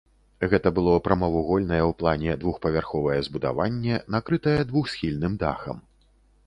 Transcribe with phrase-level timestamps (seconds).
[0.51, 5.77] Гэта было прамавугольнае ў плане двухпавярховае збудаванне, накрытае двухсхільным дахам.